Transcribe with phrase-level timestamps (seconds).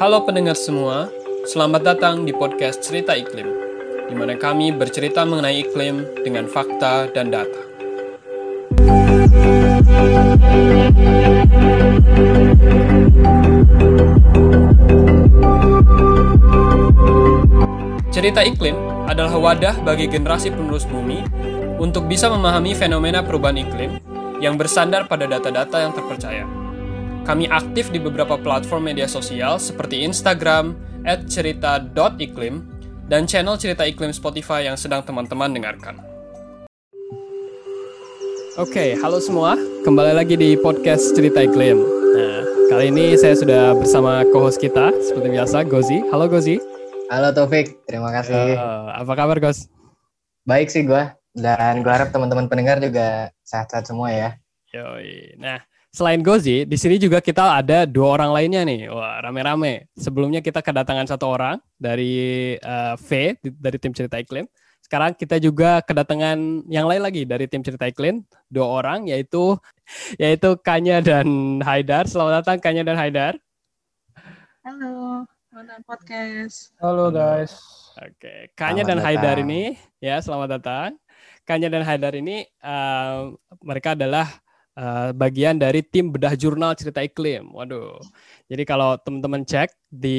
[0.00, 1.12] Halo pendengar semua,
[1.44, 3.44] selamat datang di podcast Cerita Iklim,
[4.08, 7.60] di mana kami bercerita mengenai iklim dengan fakta dan data.
[18.08, 21.20] Cerita Iklim adalah wadah bagi generasi penerus bumi
[21.76, 24.00] untuk bisa memahami fenomena perubahan iklim
[24.40, 26.59] yang bersandar pada data-data yang terpercaya.
[27.30, 30.74] Kami aktif di beberapa platform media sosial seperti Instagram,
[31.30, 32.58] @cerita.iklim,
[33.06, 36.02] dan channel Cerita Iklim Spotify yang sedang teman-teman dengarkan.
[38.58, 39.54] Oke, halo semua.
[39.86, 41.78] Kembali lagi di podcast Cerita Iklim.
[42.18, 46.02] Nah, kali ini saya sudah bersama co-host kita, seperti biasa, Gozi.
[46.10, 46.58] Halo Gozi.
[47.14, 48.58] Halo Taufik, terima kasih.
[48.58, 49.70] Uh, apa kabar, Gos?
[50.50, 54.34] Baik sih gue, dan gue harap teman-teman pendengar juga sehat-sehat semua ya.
[54.74, 55.38] Yoi.
[55.38, 58.86] Nah, selain Gozi, di sini juga kita ada dua orang lainnya nih.
[58.90, 59.90] Wah, rame-rame.
[59.98, 64.46] Sebelumnya kita kedatangan satu orang dari uh, V, dari tim Cerita Iklim.
[64.80, 69.58] Sekarang kita juga kedatangan yang lain lagi dari tim Cerita Iklim, dua orang yaitu
[70.22, 72.06] yaitu Kanya dan Haidar.
[72.06, 73.34] Selamat datang Kanya dan Haidar.
[74.62, 76.70] Halo, teman podcast.
[76.78, 77.58] Halo guys.
[77.98, 79.50] Oke, Kanya dan Selamat Haidar datang.
[79.50, 79.62] ini
[79.98, 80.90] ya selamat datang.
[81.42, 84.30] Kanya dan Haidar ini uh, mereka adalah
[84.80, 87.52] uh, bagian dari tim bedah jurnal Cerita Iklim.
[87.52, 88.00] Waduh.
[88.48, 90.18] Jadi kalau teman-teman cek di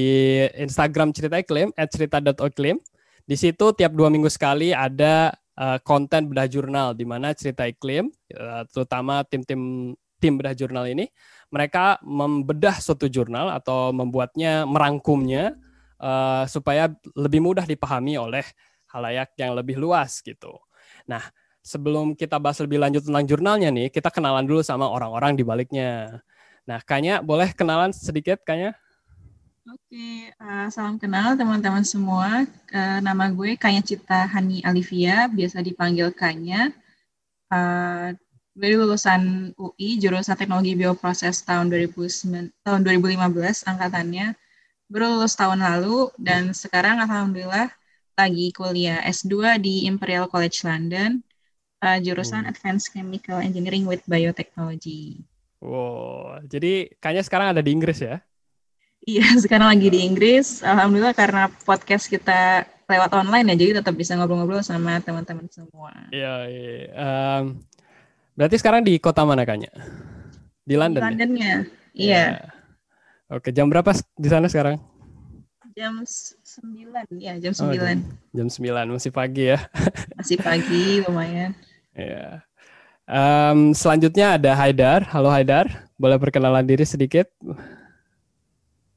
[0.53, 2.77] Instagram Cerita Iklim @cerita.iklim,
[3.25, 8.13] di situ tiap dua minggu sekali ada uh, konten bedah jurnal di mana Cerita Iklim,
[8.37, 11.09] uh, terutama tim-tim tim bedah jurnal ini,
[11.49, 15.57] mereka membedah suatu jurnal atau membuatnya merangkumnya
[15.97, 18.45] uh, supaya lebih mudah dipahami oleh
[18.93, 20.61] halayak yang lebih luas gitu.
[21.09, 21.25] Nah,
[21.61, 26.21] sebelum kita bahas lebih lanjut tentang jurnalnya nih, kita kenalan dulu sama orang-orang di baliknya.
[26.65, 28.77] Nah, Kanya boleh kenalan sedikit Kanya?
[29.61, 32.49] Oke, eh, salam kenal teman-teman semua.
[32.73, 36.73] Eh, nama gue Kanya Cita Hani Alivia, biasa dipanggil Kanya.
[37.53, 38.07] Eh,
[38.57, 44.33] gue lulusan UI, jurusan Teknologi Bioproses tahun 2009, tahun 2015 angkatannya.
[44.91, 47.71] Baru lulus tahun lalu dan sekarang alhamdulillah
[48.19, 51.23] lagi kuliah S2 di Imperial College London,
[51.81, 52.51] eh, jurusan Hmm.
[52.53, 55.21] Advanced Chemical Engineering with Biotechnology.
[55.57, 58.21] Wow, jadi Kanya sekarang ada di Inggris ya?
[59.01, 60.61] Iya, sekarang lagi di Inggris.
[60.61, 65.93] Alhamdulillah karena podcast kita lewat online ya, jadi tetap bisa ngobrol-ngobrol sama teman-teman semua.
[66.09, 66.33] Iya.
[66.49, 66.73] iya.
[66.91, 67.43] Em,
[68.35, 69.69] berarti sekarang di kota mana Kanya?
[70.61, 70.99] Di London.
[70.99, 71.09] Di ya?
[71.09, 71.53] Londonnya,
[71.93, 72.25] iya.
[73.31, 74.75] Oke, jam berapa di sana sekarang?
[75.71, 78.03] Jam 9, ya jam Oh, 9.
[78.35, 79.59] Jam 9, masih pagi ya.
[80.19, 81.55] Masih pagi, lumayan.
[82.01, 82.41] Iya.
[83.05, 85.05] Em, selanjutnya ada Haidar.
[85.13, 85.67] Halo Haidar,
[86.01, 87.29] boleh perkenalan diri sedikit?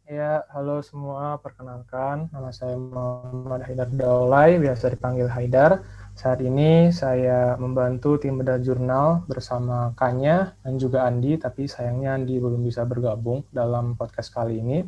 [0.04, 1.36] Ya, halo semua.
[1.40, 5.84] Perkenalkan, nama saya Muhammad Haidar Daulay, biasa dipanggil Haidar.
[6.14, 12.38] Saat ini saya membantu tim bedah jurnal bersama Kanya dan juga Andi, tapi sayangnya Andi
[12.38, 14.78] belum bisa bergabung dalam podcast kali ini.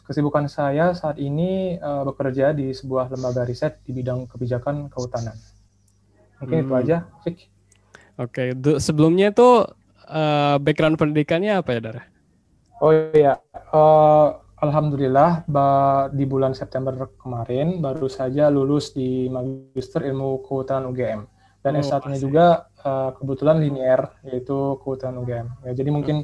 [0.00, 5.36] Kesibukan saya saat ini eh, bekerja di sebuah lembaga riset di bidang kebijakan kehutanan.
[6.40, 6.80] Mungkin itu Hmm.
[6.80, 7.59] aja, Fik.
[8.20, 9.64] Oke, du- sebelumnya itu
[10.10, 11.96] eh, background pendidikannya apa ya, Dar?
[12.80, 14.28] Oh iya, Eh,
[14.60, 21.20] alhamdulillah ba- di bulan September kemarin baru saja lulus di Magister Ilmu Kehutanan UGM
[21.62, 22.24] dan Oh, S1-nya asik.
[22.24, 22.46] juga
[22.80, 25.46] eh, kebetulan linear yaitu Kehutanan UGM.
[25.64, 26.16] Ya, jadi mungkin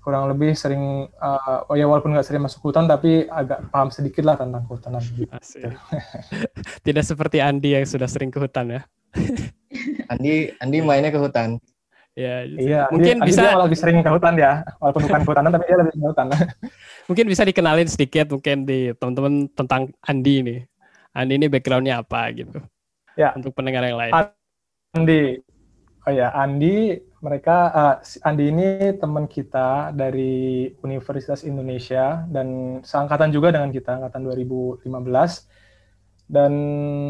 [0.00, 4.22] kurang lebih sering eh, oh ya walaupun nggak sering masuk hutan tapi agak paham sedikit
[4.22, 5.02] lah tentang kehutanan.
[5.02, 5.26] gitu.
[5.34, 5.74] Asik.
[6.86, 8.80] Tidak seperti Andi yang sudah sering ke hutan ya.
[10.10, 11.58] Andi Andi mainnya ke hutan.
[12.16, 15.52] Ya, Iya, mungkin Andi, Andi bisa dia lebih sering ke hutan ya, walaupun bukan kehutanan
[15.52, 16.26] tapi dia lebih ke hutan.
[17.12, 20.56] mungkin bisa dikenalin sedikit mungkin di teman-teman tentang Andi ini.
[21.12, 22.56] Andi ini backgroundnya apa gitu?
[23.20, 23.36] Ya.
[23.36, 24.12] Untuk pendengar yang lain.
[24.96, 25.44] Andi.
[26.06, 33.28] Oh ya, Andi, mereka eh, si Andi ini teman kita dari Universitas Indonesia dan seangkatan
[33.28, 34.86] juga dengan kita, angkatan 2015.
[36.30, 36.52] Dan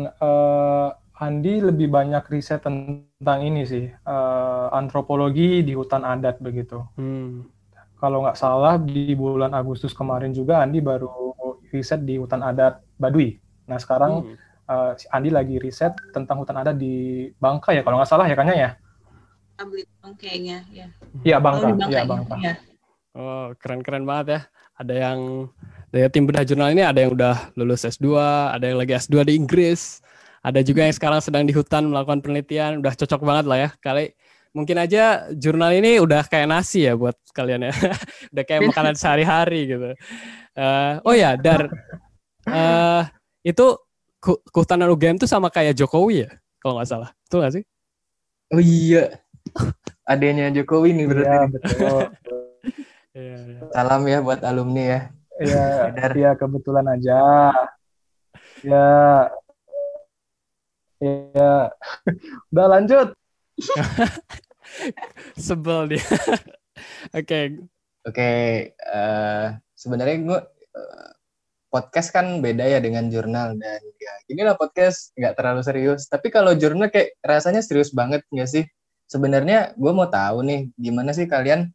[0.08, 6.84] eh, Andi lebih banyak riset tentang ini sih, eh, antropologi di hutan adat begitu.
[7.00, 7.48] Hmm.
[7.96, 11.32] Kalau nggak salah di bulan Agustus kemarin juga Andi baru
[11.72, 13.40] riset di hutan adat Baduy.
[13.64, 14.36] Nah sekarang Hmm.
[14.66, 18.36] eh, si Andi lagi riset tentang hutan adat di Bangka ya kalau nggak salah ya
[18.36, 18.70] kayaknya ya.
[19.56, 20.86] Belitung kayaknya, ya.
[21.24, 22.04] Iya Bangka, iya ya.
[22.04, 22.34] Bangka.
[22.36, 22.54] Iya.
[23.16, 24.40] Oh, keren-keren banget ya.
[24.76, 25.48] Ada yang
[25.88, 28.12] dari tim bedah jurnal ini ada yang udah lulus S2,
[28.52, 30.04] ada yang lagi S2 di Inggris,
[30.46, 33.70] ada juga yang sekarang sedang di hutan melakukan penelitian, udah cocok banget lah ya.
[33.82, 34.14] Kali
[34.54, 37.74] mungkin aja jurnal ini udah kayak nasi ya buat kalian ya.
[38.32, 39.90] udah kayak makanan sehari-hari gitu.
[40.54, 41.66] Uh, oh ya, Dar.
[42.46, 43.02] Uh,
[43.42, 43.74] itu
[44.54, 46.30] kehutanan UGM tuh sama kayak Jokowi ya,
[46.62, 47.10] kalau nggak salah.
[47.26, 47.64] Betul nggak sih?
[48.54, 49.18] Oh iya.
[50.06, 51.26] Adanya Jokowi nih berarti.
[51.26, 52.00] Iya, betul.
[53.16, 53.60] Iya, iya.
[53.72, 55.00] Salam ya buat alumni ya.
[55.40, 55.64] Iya,
[56.12, 57.16] iya kebetulan aja.
[58.60, 58.84] Ya.
[61.00, 61.72] Ya.
[62.52, 63.08] Udah lanjut.
[65.46, 66.06] Sebel dia.
[67.18, 67.40] Oke.
[68.06, 68.30] Oke,
[68.70, 70.38] eh, sebenarnya gue
[70.78, 71.10] uh,
[71.74, 76.06] podcast kan beda ya dengan jurnal dan ya inilah podcast nggak terlalu serius.
[76.06, 78.64] Tapi kalau jurnal kayak rasanya serius banget nggak sih?
[79.10, 81.70] Sebenarnya gue mau tahu nih gimana sih kalian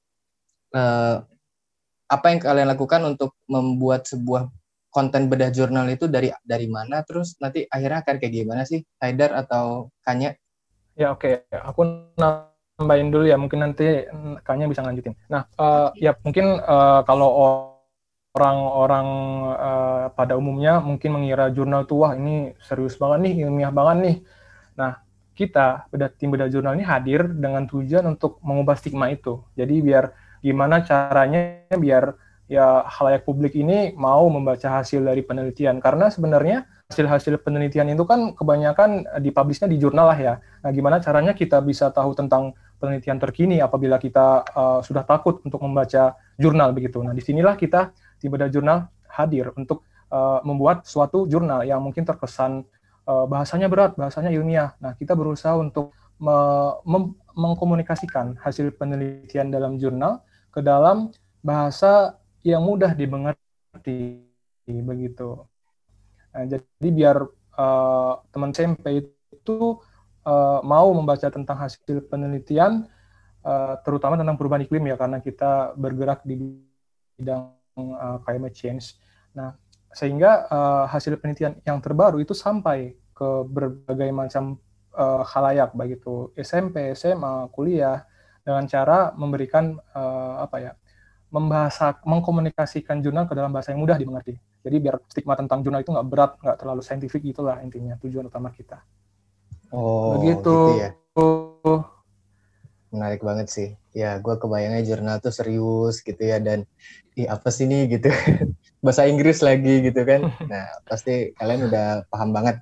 [0.72, 1.24] uh,
[2.12, 4.48] apa yang kalian lakukan untuk membuat sebuah
[4.92, 9.32] konten bedah jurnal itu dari dari mana terus nanti akhirnya akan kayak gimana sih Haidar
[9.34, 10.36] atau Kanya?
[11.00, 11.58] Ya oke, okay.
[11.64, 11.88] aku
[12.20, 14.06] nambahin dulu ya, mungkin nanti
[14.44, 15.16] Kanya bisa lanjutin.
[15.32, 17.30] Nah, uh, ya mungkin uh, kalau
[18.36, 19.08] orang-orang
[19.56, 24.18] uh, pada umumnya mungkin mengira jurnal tua ini serius banget nih, ilmiah banget nih.
[24.76, 25.00] Nah,
[25.32, 29.40] kita, beda, tim beda jurnal ini hadir dengan tujuan untuk mengubah stigma itu.
[29.56, 30.12] Jadi biar
[30.44, 32.20] gimana caranya biar
[32.52, 35.80] ya halayak publik ini mau membaca hasil dari penelitian.
[35.80, 40.34] Karena sebenarnya hasil-hasil penelitian itu kan kebanyakan dipublishnya di jurnal lah ya.
[40.60, 42.52] Nah, gimana caranya kita bisa tahu tentang
[42.84, 47.00] penelitian terkini apabila kita uh, sudah takut untuk membaca jurnal begitu.
[47.00, 52.04] Nah, di sinilah kita di Beda Jurnal hadir untuk uh, membuat suatu jurnal yang mungkin
[52.04, 52.68] terkesan
[53.08, 54.76] uh, bahasanya berat, bahasanya ilmiah.
[54.84, 56.36] Nah, kita berusaha untuk me
[57.32, 60.20] mengkomunikasikan hasil penelitian dalam jurnal
[60.52, 61.10] ke dalam
[61.42, 64.26] bahasa yang mudah dimengerti
[64.66, 65.46] begitu.
[66.32, 67.18] Nah, jadi biar
[67.60, 69.82] uh, teman SMP itu
[70.24, 72.88] uh, mau membaca tentang hasil penelitian,
[73.44, 76.62] uh, terutama tentang perubahan iklim ya, karena kita bergerak di
[77.20, 78.96] bidang uh, climate change.
[79.36, 79.54] Nah,
[79.92, 84.56] sehingga uh, hasil penelitian yang terbaru itu sampai ke berbagai macam
[84.96, 88.08] uh, halayak, baik itu SMP, SMA, kuliah,
[88.42, 90.72] dengan cara memberikan uh, apa ya,
[91.32, 94.36] membahasa, mengkomunikasikan jurnal ke dalam bahasa yang mudah dimengerti.
[94.62, 98.52] Jadi biar stigma tentang jurnal itu nggak berat, nggak terlalu saintifik itulah intinya tujuan utama
[98.52, 98.84] kita.
[99.72, 100.52] Oh, Begitu.
[100.52, 100.90] gitu ya.
[102.92, 103.70] Menarik banget sih.
[103.96, 106.68] Ya, gue kebayangnya jurnal tuh serius gitu ya dan
[107.16, 108.12] ih apa sih nih gitu.
[108.84, 110.28] Bahasa Inggris lagi gitu kan.
[110.52, 112.60] Nah, pasti kalian udah paham banget.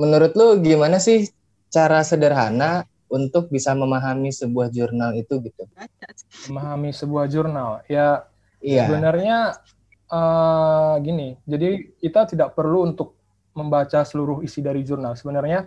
[0.00, 1.28] Menurut lu gimana sih
[1.68, 5.64] cara sederhana untuk bisa memahami sebuah jurnal itu gitu?
[6.50, 7.86] Memahami sebuah jurnal.
[7.86, 8.26] Ya,
[8.58, 8.86] iya.
[8.86, 9.58] sebenarnya
[10.10, 13.16] uh, gini, jadi kita tidak perlu untuk
[13.56, 15.16] membaca seluruh isi dari jurnal.
[15.16, 15.64] Sebenarnya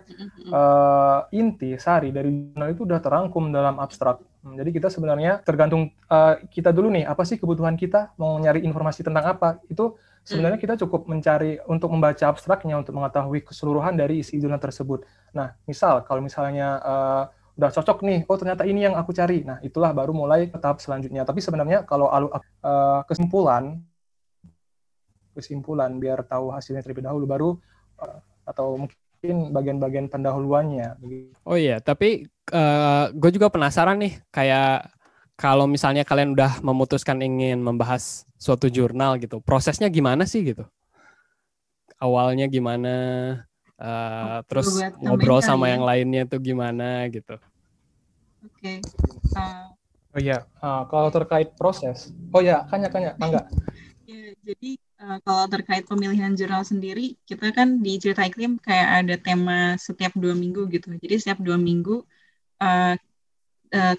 [0.54, 4.22] uh, inti sari dari jurnal itu sudah terangkum dalam abstrak.
[4.40, 9.02] Jadi kita sebenarnya tergantung uh, kita dulu nih, apa sih kebutuhan kita, mau nyari informasi
[9.02, 9.58] tentang apa.
[9.66, 9.98] Itu
[10.30, 10.64] sebenarnya mm.
[10.64, 15.02] kita cukup mencari untuk membaca abstraknya untuk mengetahui keseluruhan dari isi jurnal tersebut.
[15.34, 17.24] Nah, misal kalau misalnya uh,
[17.58, 19.42] udah cocok nih, oh ternyata ini yang aku cari.
[19.42, 21.26] Nah, itulah baru mulai ke tahap selanjutnya.
[21.26, 22.30] Tapi sebenarnya kalau uh,
[23.10, 23.82] kesimpulan
[25.34, 27.50] kesimpulan biar tahu hasilnya terlebih dahulu baru
[28.02, 30.98] uh, atau mungkin bagian-bagian pendahuluannya.
[31.46, 34.90] Oh iya, tapi uh, gue juga penasaran nih kayak
[35.40, 40.68] kalau misalnya kalian udah memutuskan ingin membahas suatu jurnal gitu, prosesnya gimana sih gitu?
[41.96, 42.92] Awalnya gimana?
[43.80, 44.68] Uh, terus
[45.00, 45.80] ngobrol sama ya.
[45.80, 47.40] yang lainnya tuh gimana gitu?
[48.44, 48.84] Oke.
[48.84, 48.84] Okay.
[49.32, 49.72] Uh,
[50.12, 53.48] oh iya, uh, kalau terkait proses, oh ya, kanya kanya, enggak.
[54.12, 59.16] ya, jadi Uh, kalau terkait pemilihan jurnal sendiri, kita kan di cerita iklim kayak ada
[59.16, 60.92] tema setiap dua minggu gitu.
[60.92, 62.04] Jadi setiap dua minggu
[62.60, 62.94] uh,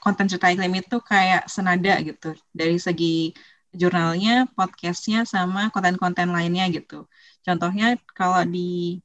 [0.04, 3.32] konten cerita iklim itu kayak senada gitu dari segi
[3.72, 7.08] jurnalnya, podcastnya, sama konten-konten lainnya gitu.
[7.42, 9.00] Contohnya kalau di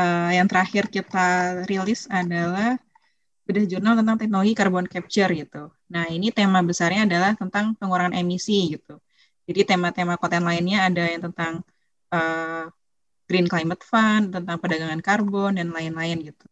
[0.00, 2.80] uh, yang terakhir kita rilis adalah
[3.44, 5.72] bedah jurnal tentang teknologi carbon capture gitu.
[5.92, 9.00] Nah ini tema besarnya adalah tentang pengurangan emisi gitu.
[9.48, 11.64] Jadi tema-tema konten lainnya ada yang tentang
[12.12, 12.68] uh,
[13.28, 16.46] Green Climate Fund, tentang perdagangan karbon dan lain-lain gitu.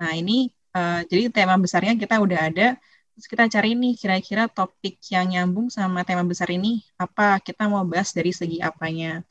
[0.00, 2.66] Nah ini uh, jadi tema besarnya kita udah ada,
[3.16, 7.82] terus kita cari nih kira-kira topik yang nyambung sama tema besar ini apa kita mau
[7.88, 9.24] bahas dari segi apanya.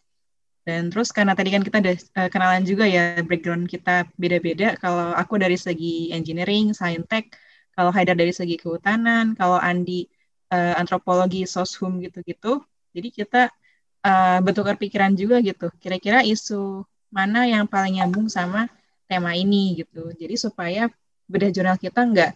[0.66, 4.74] Dan terus karena tadi kan kita ada uh, kenalan juga ya background kita beda-beda.
[4.82, 7.38] Kalau aku dari segi engineering, saintek,
[7.78, 10.10] kalau Haidar dari segi kehutanan, kalau Andi
[10.50, 12.66] uh, antropologi, soshum gitu-gitu.
[12.98, 13.54] Jadi kita
[14.02, 15.70] uh, bertukar pikiran juga gitu.
[15.78, 16.82] Kira-kira isu
[17.14, 18.66] mana yang paling nyambung sama
[19.06, 20.10] tema ini gitu.
[20.18, 20.90] Jadi supaya
[21.26, 22.32] bedah jurnal kita nggak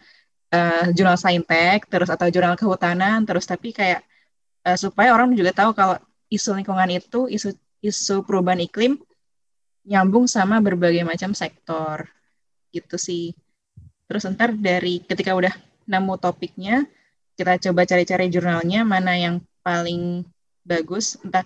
[0.54, 4.02] uh, jurnal saintek terus atau jurnal kehutanan terus tapi kayak
[4.66, 5.96] uh, supaya orang juga tahu kalau
[6.30, 9.00] isu lingkungan itu isu isu perubahan iklim
[9.88, 12.06] nyambung sama berbagai macam sektor.
[12.70, 13.34] Gitu sih.
[14.06, 15.54] Terus ntar dari ketika udah
[15.90, 16.86] nemu topiknya
[17.34, 20.22] kita coba cari-cari jurnalnya mana yang paling
[20.62, 21.46] bagus entah.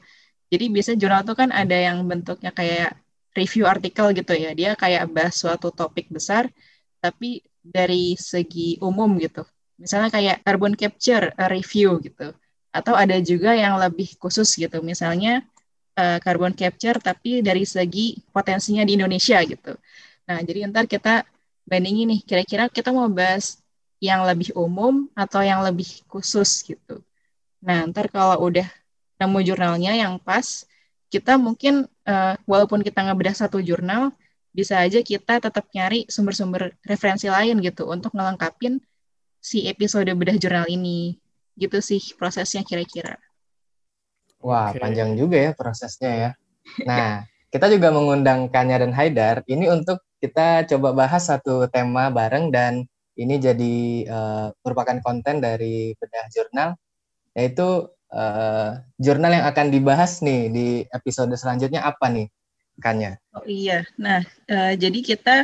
[0.51, 2.99] Jadi biasanya jurnal itu kan ada yang bentuknya kayak
[3.33, 4.51] review artikel gitu ya.
[4.53, 6.51] Dia kayak bahas suatu topik besar
[7.03, 9.43] tapi dari segi umum gitu.
[9.75, 12.31] Misalnya kayak carbon capture review gitu.
[12.71, 14.79] Atau ada juga yang lebih khusus gitu.
[14.79, 15.43] Misalnya
[15.99, 19.75] uh, carbon capture tapi dari segi potensinya di Indonesia gitu.
[20.31, 21.27] Nah jadi ntar kita
[21.67, 22.21] bandingin nih.
[22.23, 23.59] Kira-kira kita mau bahas
[24.03, 26.99] yang lebih umum atau yang lebih khusus gitu.
[27.63, 28.67] Nah, ntar kalau udah
[29.15, 30.67] nemu jurnalnya yang pas,
[31.07, 34.11] kita mungkin uh, walaupun kita ngebedah satu jurnal,
[34.53, 38.77] bisa aja kita tetap nyari sumber-sumber referensi lain gitu untuk ngelengkapin
[39.41, 41.17] si episode bedah jurnal ini.
[41.57, 43.17] Gitu sih prosesnya kira-kira.
[44.39, 44.79] Wah, okay.
[44.79, 46.31] panjang juga ya prosesnya ya.
[46.87, 52.47] Nah, kita juga mengundang Kanya dan Haidar ini untuk kita coba bahas satu tema bareng
[52.55, 52.87] dan
[53.19, 53.75] ini jadi
[54.07, 56.69] uh, merupakan konten dari bedah jurnal
[57.35, 62.27] yaitu uh, jurnal yang akan dibahas nih di episode selanjutnya apa nih
[62.81, 63.21] Kanya?
[63.37, 65.35] Oh iya, nah uh, jadi kita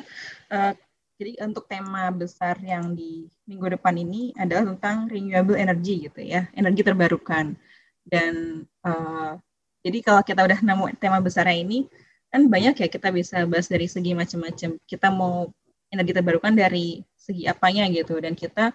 [0.49, 0.73] uh,
[1.19, 6.47] jadi untuk tema besar yang di minggu depan ini adalah tentang renewable energy gitu ya,
[6.55, 7.59] energi terbarukan.
[8.07, 9.35] Dan uh,
[9.83, 11.85] jadi kalau kita udah nemu tema besarnya ini,
[12.31, 14.79] kan banyak ya kita bisa bahas dari segi macam-macam.
[14.87, 15.51] Kita mau
[15.91, 18.73] energi terbarukan dari segi apanya gitu dan kita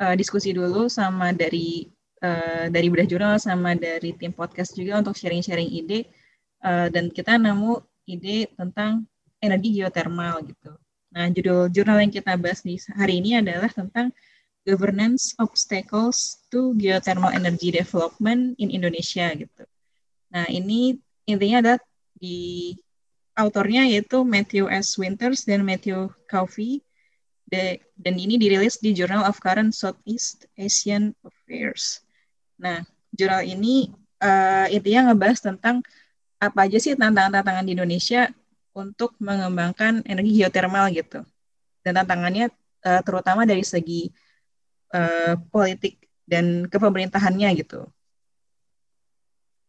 [0.00, 1.88] uh, diskusi dulu sama dari
[2.24, 6.08] uh, dari bedah jurnal sama dari tim podcast juga untuk sharing-sharing ide
[6.64, 7.80] uh, dan kita nemu
[8.16, 9.06] ide tentang
[9.40, 10.72] energi geothermal gitu.
[11.10, 14.14] Nah, judul jurnal yang kita bahas di hari ini adalah tentang
[14.62, 19.64] Governance Obstacles to Geothermal Energy Development in Indonesia gitu.
[20.30, 21.80] Nah, ini intinya adalah
[22.14, 22.76] di
[23.34, 25.00] autornya yaitu Matthew S.
[25.00, 26.84] Winters dan Matthew Coffey
[27.50, 32.04] de, dan ini dirilis di Journal of Current Southeast Asian Affairs.
[32.60, 32.84] Nah,
[33.16, 33.90] jurnal ini
[34.22, 35.82] uh, intinya ngebahas tentang
[36.40, 38.32] apa aja sih tantangan-tantangan di Indonesia
[38.72, 41.20] untuk mengembangkan energi geothermal gitu.
[41.84, 42.48] Dan tantangannya
[42.84, 44.08] uh, terutama dari segi
[44.96, 47.84] uh, politik dan kepemerintahannya gitu.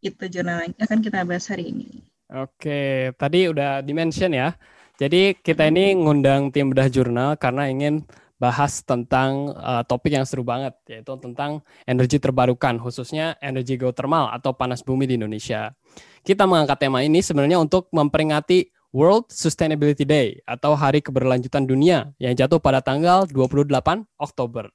[0.00, 2.02] Itu jurnal yang akan kita bahas hari ini.
[2.32, 4.56] Oke, tadi udah dimention ya
[5.02, 10.46] jadi kita ini ngundang tim bedah jurnal karena ingin bahas tentang uh, topik yang seru
[10.46, 11.58] banget yaitu tentang
[11.90, 15.74] energi terbarukan khususnya energi geothermal atau panas bumi di Indonesia.
[16.22, 22.38] Kita mengangkat tema ini sebenarnya untuk memperingati World Sustainability Day atau Hari Keberlanjutan Dunia yang
[22.38, 24.70] jatuh pada tanggal 28 Oktober.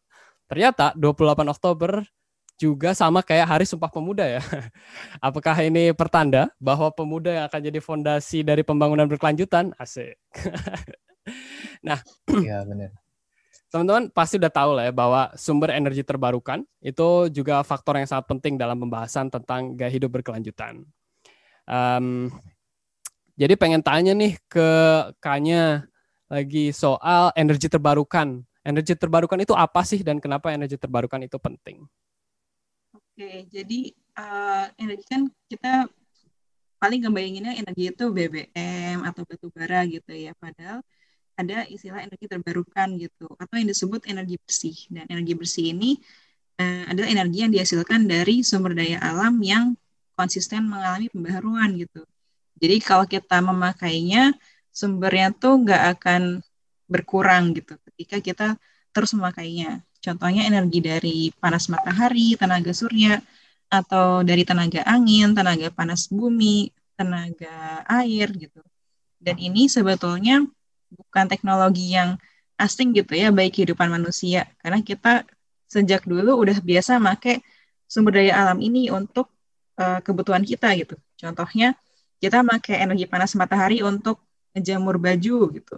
[0.52, 2.04] Ternyata 28 Oktober
[2.60, 4.42] juga sama kayak Hari Sumpah Pemuda ya.
[5.24, 9.72] Apakah ini pertanda bahwa pemuda yang akan jadi fondasi dari pembangunan berkelanjutan?
[9.80, 10.20] Asik.
[11.88, 12.04] nah,
[12.44, 12.92] iya benar.
[13.72, 18.28] Teman-teman pasti udah tahu lah ya bahwa sumber energi terbarukan itu juga faktor yang sangat
[18.36, 20.84] penting dalam pembahasan tentang gaya hidup berkelanjutan.
[21.68, 22.32] Um,
[23.38, 24.70] jadi pengen tanya nih ke
[25.22, 25.86] Kanya
[26.26, 28.42] lagi soal energi terbarukan.
[28.66, 31.88] Energi terbarukan itu apa sih dan kenapa energi terbarukan itu penting?
[32.92, 35.88] Oke, jadi uh, energi kan kita
[36.78, 40.36] paling ngebayanginnya energi itu BBM atau batu bara gitu ya.
[40.36, 40.84] Padahal
[41.38, 44.76] ada istilah energi terbarukan gitu atau yang disebut energi bersih.
[44.92, 45.96] Dan energi bersih ini
[46.60, 49.78] uh, adalah energi yang dihasilkan dari sumber daya alam yang
[50.18, 52.02] konsisten mengalami pembaharuan gitu.
[52.58, 54.34] Jadi kalau kita memakainya
[54.74, 56.42] sumbernya tuh nggak akan
[56.90, 58.48] berkurang gitu ketika kita
[58.90, 59.86] terus memakainya.
[60.02, 63.22] Contohnya energi dari panas matahari, tenaga surya,
[63.68, 68.64] atau dari tenaga angin, tenaga panas bumi, tenaga air gitu.
[69.22, 70.42] Dan ini sebetulnya
[70.90, 72.16] bukan teknologi yang
[72.58, 75.28] asing gitu ya baik kehidupan manusia karena kita
[75.70, 77.46] sejak dulu udah biasa make
[77.86, 79.30] sumber daya alam ini untuk
[79.78, 80.96] uh, kebutuhan kita gitu.
[81.18, 81.78] Contohnya
[82.18, 84.22] kita pakai energi panas matahari untuk
[84.54, 85.78] menjamur baju gitu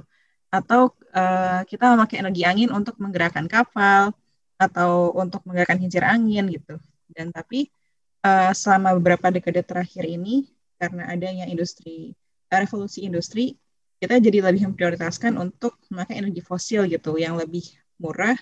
[0.49, 4.15] atau uh, kita memakai energi angin untuk menggerakkan kapal
[4.57, 6.81] atau untuk menggerakkan kincir angin gitu.
[7.11, 7.69] Dan tapi
[8.25, 12.15] uh, selama beberapa dekade terakhir ini karena adanya industri
[12.49, 13.59] revolusi industri
[13.99, 17.67] kita jadi lebih memprioritaskan untuk memakai energi fosil gitu yang lebih
[17.99, 18.39] murah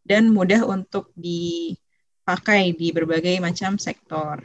[0.00, 4.40] dan mudah untuk dipakai di berbagai macam sektor.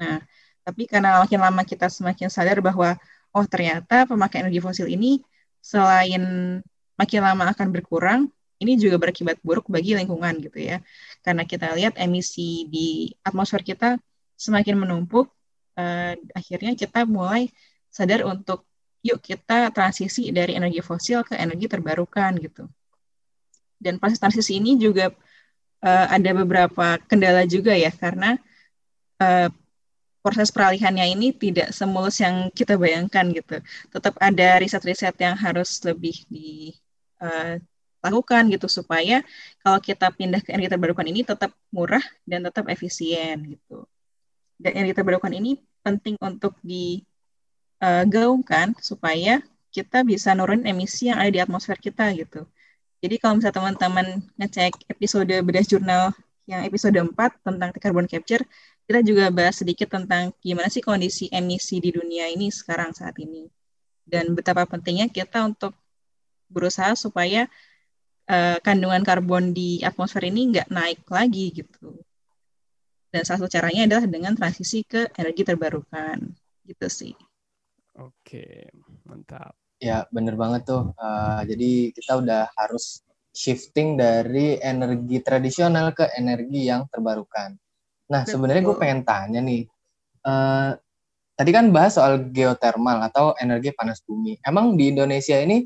[0.00, 0.24] Nah,
[0.64, 2.96] tapi karena makin lama kita semakin sadar bahwa
[3.36, 5.20] oh ternyata pemakaian energi fosil ini
[5.60, 6.22] selain
[6.96, 8.20] makin lama akan berkurang,
[8.60, 10.80] ini juga berakibat buruk bagi lingkungan gitu ya.
[11.24, 13.96] Karena kita lihat emisi di atmosfer kita
[14.36, 15.28] semakin menumpuk,
[15.76, 17.48] uh, akhirnya kita mulai
[17.92, 18.64] sadar untuk
[19.00, 22.68] yuk kita transisi dari energi fosil ke energi terbarukan gitu.
[23.80, 25.08] Dan proses transisi ini juga
[25.80, 28.36] uh, ada beberapa kendala juga ya karena
[29.24, 29.48] uh,
[30.20, 33.64] proses peralihannya ini tidak semulus yang kita bayangkan gitu.
[33.88, 36.76] Tetap ada riset-riset yang harus lebih di
[37.24, 37.56] uh,
[38.00, 39.20] lakukan gitu supaya
[39.60, 43.84] kalau kita pindah ke energi terbarukan ini tetap murah dan tetap efisien gitu.
[44.60, 49.40] Dan energi terbarukan ini penting untuk digaungkan uh, supaya
[49.72, 52.44] kita bisa nurunin emisi yang ada di atmosfer kita gitu.
[53.00, 56.12] Jadi kalau misalnya teman-teman ngecek episode bedah jurnal
[56.44, 57.14] yang episode 4
[57.46, 58.44] tentang carbon capture,
[58.90, 63.46] kita juga bahas sedikit tentang gimana sih kondisi emisi di dunia ini sekarang saat ini.
[64.02, 65.78] Dan betapa pentingnya kita untuk
[66.50, 67.46] berusaha supaya
[68.26, 72.02] uh, kandungan karbon di atmosfer ini nggak naik lagi gitu.
[73.14, 76.18] Dan salah satu caranya adalah dengan transisi ke energi terbarukan,
[76.66, 77.14] gitu sih.
[77.94, 78.74] Oke,
[79.06, 79.54] mantap.
[79.78, 80.90] Ya, bener banget tuh.
[80.98, 87.54] Uh, jadi kita udah harus shifting dari energi tradisional ke energi yang terbarukan.
[88.10, 89.70] Nah, sebenarnya gue pengen tanya nih.
[90.26, 90.74] Uh,
[91.38, 94.36] tadi kan bahas soal geothermal atau energi panas bumi.
[94.42, 95.64] Emang di Indonesia ini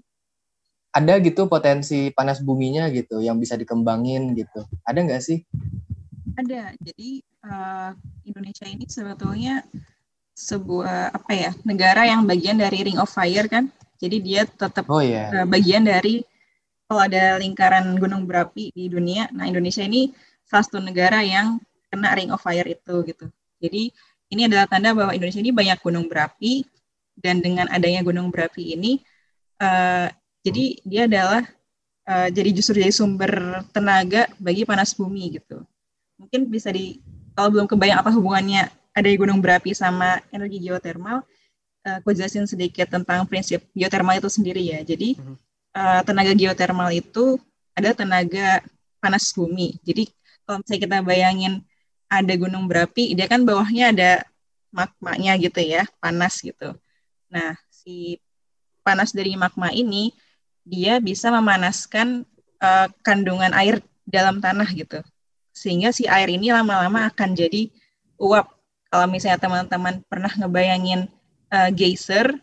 [0.95, 5.43] ada gitu potensi panas buminya gitu yang bisa dikembangin gitu ada nggak sih
[6.39, 7.11] ada jadi
[7.43, 7.91] uh,
[8.23, 9.67] Indonesia ini sebetulnya
[10.39, 15.03] sebuah apa ya negara yang bagian dari Ring of Fire kan jadi dia tetap oh,
[15.03, 15.43] yeah.
[15.43, 16.23] uh, bagian dari
[16.87, 20.15] kalau ada lingkaran gunung berapi di dunia nah Indonesia ini
[20.47, 21.59] salah satu negara yang
[21.95, 23.31] kena Ring of Fire itu gitu
[23.63, 23.95] jadi
[24.35, 26.67] ini adalah tanda bahwa Indonesia ini banyak gunung berapi
[27.15, 28.99] dan dengan adanya gunung berapi ini
[29.63, 30.11] uh,
[30.45, 31.43] jadi dia adalah
[32.09, 35.65] uh, jadi justru jadi sumber tenaga bagi panas bumi gitu.
[36.21, 37.01] Mungkin bisa di
[37.35, 41.25] kalau belum kebayang apa hubungannya ada gunung berapi sama energi geotermal,
[41.89, 44.81] uh, aku jelasin sedikit tentang prinsip geotermal itu sendiri ya.
[44.85, 45.19] Jadi
[45.75, 47.41] uh, tenaga geotermal itu
[47.75, 48.63] ada tenaga
[49.03, 49.81] panas bumi.
[49.83, 50.13] Jadi
[50.45, 51.53] kalau misalnya kita bayangin
[52.21, 54.11] ada gunung berapi, dia kan bawahnya ada
[54.75, 56.75] magmanya gitu ya, panas gitu.
[57.31, 58.19] Nah, si
[58.85, 60.13] panas dari magma ini
[60.65, 62.27] dia bisa memanaskan
[62.61, 65.01] uh, kandungan air dalam tanah gitu.
[65.55, 67.71] Sehingga si air ini lama-lama akan jadi
[68.19, 68.51] uap.
[68.91, 71.11] Kalau misalnya teman-teman pernah ngebayangin
[71.51, 72.35] uh, geyser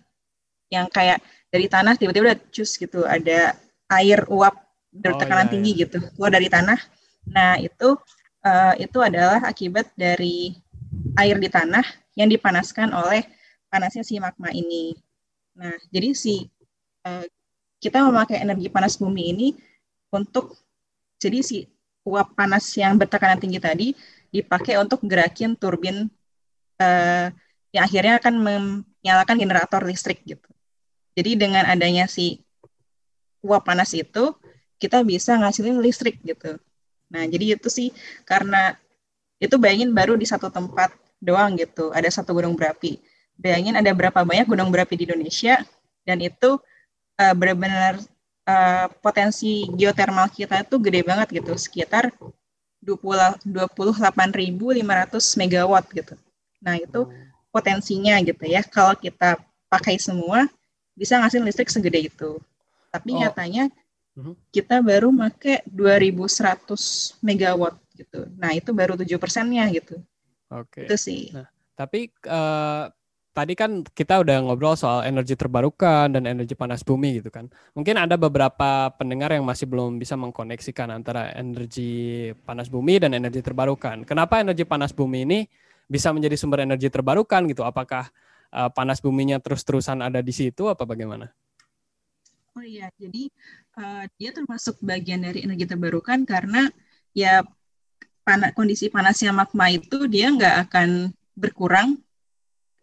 [0.71, 1.19] yang kayak
[1.51, 3.55] dari tanah tiba-tiba udah cus gitu, ada
[3.91, 4.55] air uap
[4.91, 5.81] bertekanan oh, iya, tinggi iya.
[5.88, 6.79] gitu keluar dari tanah.
[7.31, 7.95] Nah, itu
[8.45, 10.56] uh, itu adalah akibat dari
[11.17, 11.86] air di tanah
[12.17, 13.23] yang dipanaskan oleh
[13.71, 14.93] panasnya si magma ini.
[15.56, 16.45] Nah, jadi si
[17.08, 17.25] uh,
[17.82, 19.47] kita memakai energi panas bumi ini
[20.13, 20.54] untuk
[21.17, 21.65] jadi si
[22.06, 23.88] uap panas yang bertekanan tinggi tadi
[24.34, 26.10] dipakai untuk gerakin turbin
[26.82, 27.27] uh,
[27.71, 30.49] yang akhirnya akan menyalakan generator listrik gitu.
[31.15, 32.41] Jadi dengan adanya si
[33.43, 34.36] uap panas itu
[34.82, 36.58] kita bisa ngasilin listrik gitu.
[37.12, 37.91] Nah, jadi itu sih
[38.24, 38.80] karena
[39.38, 42.97] itu bayangin baru di satu tempat doang gitu, ada satu gunung berapi.
[43.36, 45.60] Bayangin ada berapa banyak gunung berapi di Indonesia
[46.08, 46.58] dan itu
[47.19, 48.00] uh, benar-benar
[48.47, 52.10] uh, potensi geotermal kita itu gede banget gitu, sekitar
[52.82, 56.15] 20 28.500 megawatt gitu.
[56.63, 57.10] Nah, itu
[57.54, 58.63] potensinya gitu ya.
[58.65, 59.38] Kalau kita
[59.69, 60.50] pakai semua
[60.97, 62.41] bisa ngasih listrik segede itu.
[62.89, 63.19] Tapi oh.
[63.21, 63.69] nyatanya.
[64.52, 68.28] Kita baru make 2100 megawatt gitu.
[68.36, 70.00] Nah, itu baru 7 persennya gitu.
[70.52, 70.84] Oke.
[70.84, 70.86] Okay.
[70.88, 71.32] Itu sih.
[71.32, 71.47] Nah,
[71.80, 72.91] tapi uh,
[73.32, 77.47] tadi kan kita udah ngobrol soal energi terbarukan dan energi panas bumi gitu kan.
[77.71, 83.39] Mungkin ada beberapa pendengar yang masih belum bisa mengkoneksikan antara energi panas bumi dan energi
[83.39, 84.04] terbarukan.
[84.04, 85.39] Kenapa energi panas bumi ini
[85.88, 87.63] bisa menjadi sumber energi terbarukan gitu?
[87.63, 88.12] Apakah
[88.52, 91.32] uh, panas buminya terus-terusan ada di situ apa bagaimana?
[92.52, 93.32] Oh iya, jadi
[93.77, 96.67] uh, dia termasuk bagian dari energi terbarukan karena
[97.15, 97.43] ya
[98.21, 101.97] pan kondisi panasnya magma itu dia nggak akan berkurang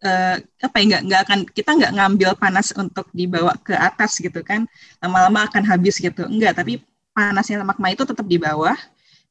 [0.03, 4.43] uh, apa ya nggak nggak akan kita nggak ngambil panas untuk dibawa ke atas gitu
[4.43, 4.67] kan
[5.03, 6.27] lama-lama akan habis gitu.
[6.27, 6.83] Enggak tapi
[7.15, 8.75] panasnya magma itu tetap di bawah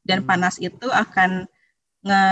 [0.04, 0.28] dan hmm.
[0.28, 1.44] panas itu akan
[2.04, 2.22] nge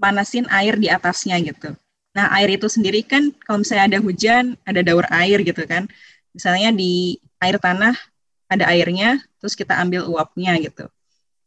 [0.00, 1.76] panasin air di atasnya gitu.
[2.16, 5.86] Nah air itu sendiri kan kalau misalnya ada hujan ada daur air gitu kan.
[6.30, 8.09] Misalnya di air tanah
[8.50, 10.90] ada airnya terus kita ambil uapnya gitu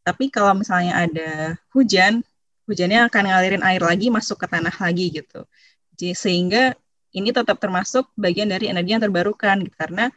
[0.04, 1.30] tapi kalau misalnya ada
[1.76, 2.24] hujan
[2.64, 5.44] hujannya akan ngalirin air lagi masuk ke tanah lagi gitu
[5.94, 6.74] sehingga
[7.14, 9.76] ini tetap termasuk bagian dari energi yang terbarukan gitu.
[9.78, 10.10] karena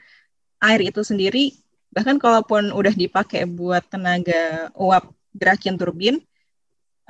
[0.64, 1.54] air itu sendiri
[1.98, 6.22] Bahkan kalaupun udah dipakai buat tenaga uap gerakin turbin,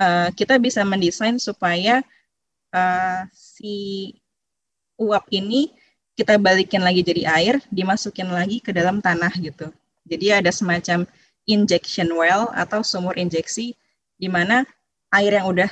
[0.00, 2.00] uh, kita bisa mendesain supaya
[2.72, 4.14] uh, si
[4.96, 5.68] uap ini
[6.18, 9.70] kita balikin lagi jadi air, dimasukin lagi ke dalam tanah gitu.
[10.02, 11.06] Jadi ada semacam
[11.46, 13.78] injection well atau sumur injeksi
[14.18, 14.66] di mana
[15.14, 15.70] air yang udah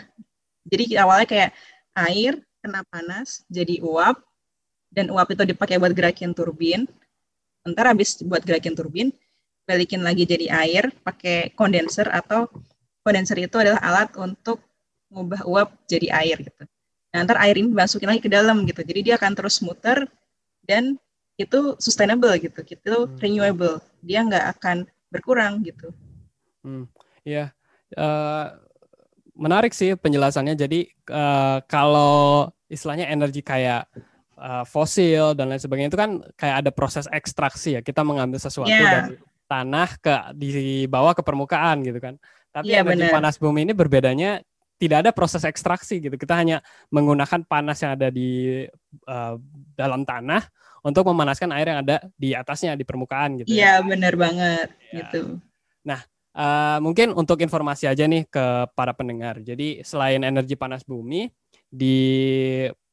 [0.70, 1.50] jadi awalnya kayak
[1.98, 4.22] air kena panas jadi uap
[4.94, 6.86] dan uap itu dipakai buat gerakin turbin.
[7.66, 9.10] Ntar habis buat gerakin turbin,
[9.66, 12.46] balikin lagi jadi air pakai kondenser atau
[13.02, 14.62] kondenser itu adalah alat untuk
[15.10, 16.62] mengubah uap jadi air gitu.
[17.10, 18.86] Nah, ntar air ini dimasukin lagi ke dalam gitu.
[18.86, 20.06] Jadi dia akan terus muter
[20.66, 20.98] dan
[21.40, 22.60] itu sustainable gitu.
[22.66, 23.16] Itu hmm.
[23.20, 23.76] renewable.
[24.02, 24.76] Dia nggak akan
[25.12, 25.92] berkurang gitu.
[26.66, 26.90] Hmm,
[27.22, 27.54] iya.
[27.94, 28.50] Uh,
[29.36, 30.58] menarik sih penjelasannya.
[30.58, 33.86] Jadi uh, kalau istilahnya energi kayak
[34.34, 37.80] uh, fosil dan lain sebagainya itu kan kayak ada proses ekstraksi ya.
[37.84, 39.06] Kita mengambil sesuatu yeah.
[39.06, 39.14] dari
[39.46, 42.18] tanah ke dibawa ke permukaan gitu kan.
[42.50, 43.14] Tapi yeah, energi bener.
[43.14, 44.42] panas bumi ini berbedanya
[44.76, 46.16] tidak ada proses ekstraksi gitu.
[46.16, 46.60] Kita hanya
[46.92, 48.64] menggunakan panas yang ada di
[49.08, 49.34] uh,
[49.76, 50.44] dalam tanah
[50.84, 53.48] untuk memanaskan air yang ada di atasnya di permukaan gitu.
[53.50, 53.56] Ya.
[53.56, 53.74] Iya, ya.
[53.82, 54.96] benar banget ya.
[55.02, 55.40] gitu.
[55.82, 56.00] Nah,
[56.36, 59.40] uh, mungkin untuk informasi aja nih ke para pendengar.
[59.40, 61.26] Jadi selain energi panas bumi
[61.66, 61.98] di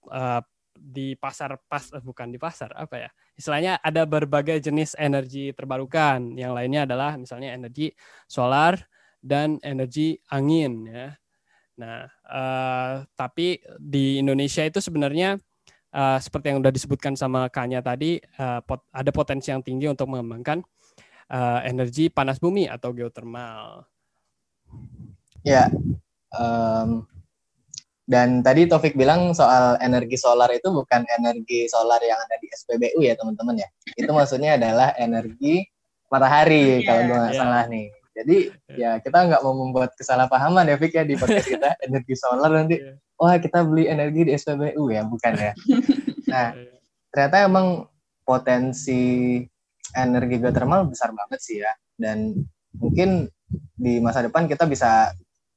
[0.09, 0.41] uh,
[0.83, 6.51] di pasar pas bukan di pasar apa ya istilahnya ada berbagai jenis energi terbarukan yang
[6.51, 7.95] lainnya adalah misalnya energi
[8.27, 8.75] solar
[9.23, 11.15] dan energi angin ya
[11.73, 15.41] nah uh, tapi di Indonesia itu sebenarnya
[15.89, 20.05] uh, seperti yang sudah disebutkan sama Kanya tadi uh, pot, ada potensi yang tinggi untuk
[20.09, 20.61] mengembangkan
[21.33, 23.89] uh, energi panas bumi atau geotermal
[25.41, 25.67] ya
[26.37, 27.09] um,
[28.03, 32.99] dan tadi Taufik bilang soal energi solar itu bukan energi solar yang ada di SPBU
[32.99, 33.69] ya teman-teman ya.
[33.95, 35.63] Itu maksudnya adalah energi
[36.11, 37.39] matahari yeah, kalau gue nggak yeah.
[37.39, 37.87] salah nih.
[38.13, 42.51] Jadi ya kita nggak mau membuat kesalahpahaman ya Fik ya di podcast kita energi solar
[42.53, 42.77] nanti.
[42.77, 42.97] Yeah.
[43.17, 45.53] Wah kita beli energi di SPBU ya bukan ya.
[46.33, 46.55] Nah
[47.13, 47.85] ternyata emang
[48.25, 49.37] potensi
[49.93, 51.73] energi geothermal besar banget sih ya.
[51.93, 52.37] Dan
[52.77, 53.29] mungkin
[53.77, 55.13] di masa depan kita bisa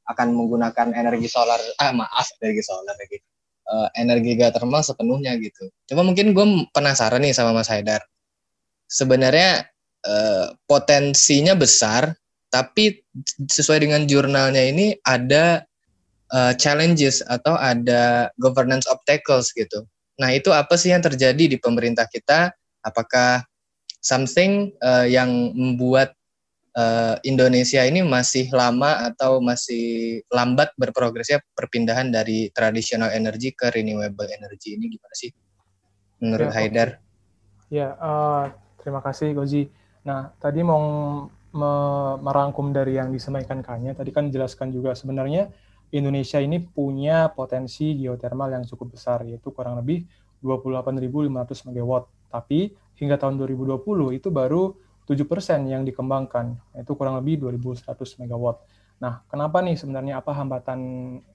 [0.07, 3.19] akan menggunakan energi solar ah maaf energi solar lagi
[3.67, 5.69] uh, energi geothermal sepenuhnya gitu.
[5.91, 8.03] Cuma mungkin gue penasaran nih sama Mas Haidar.
[8.87, 9.67] Sebenarnya
[10.07, 12.15] uh, potensinya besar,
[12.51, 13.03] tapi
[13.51, 15.67] sesuai dengan jurnalnya ini ada
[16.33, 19.85] uh, challenges atau ada governance obstacles gitu.
[20.17, 22.55] Nah itu apa sih yang terjadi di pemerintah kita?
[22.81, 23.45] Apakah
[24.01, 26.15] something uh, yang membuat
[26.79, 34.31] uh, Indonesia ini masih lama atau masih lambat berprogresnya perpindahan dari tradisional energi ke renewable
[34.31, 35.31] energy ini gimana sih
[36.23, 36.89] menurut ya, Haidar?
[37.69, 39.67] Ya, uh, terima kasih Gozi.
[40.07, 41.27] Nah, tadi mau
[42.21, 45.49] merangkum dari yang disampaikan Kanya, tadi kan jelaskan juga sebenarnya
[45.95, 50.05] Indonesia ini punya potensi geotermal yang cukup besar, yaitu kurang lebih
[50.45, 51.91] 28.500 MW.
[52.29, 54.75] Tapi hingga tahun 2020 itu baru
[55.07, 58.45] 7% yang dikembangkan, itu kurang lebih 2100 MW.
[58.99, 60.81] Nah, kenapa nih sebenarnya apa hambatan